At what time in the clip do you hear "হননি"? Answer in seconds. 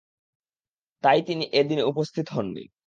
2.35-2.63